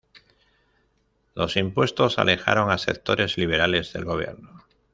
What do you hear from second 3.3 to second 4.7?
liberales del Gobierno.